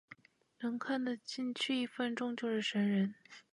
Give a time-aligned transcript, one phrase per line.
[0.61, 3.13] 能看的进去一分钟就是神人